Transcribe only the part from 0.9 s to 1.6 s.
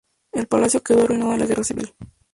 arruinado en la